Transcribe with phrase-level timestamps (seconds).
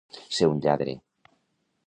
[0.37, 0.97] Ser un lladre.